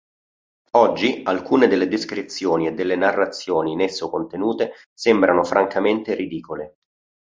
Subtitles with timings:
[0.77, 6.77] Oggi alcune delle descrizioni e delle narrazioni in esso contenute sembrano francamente ridicole.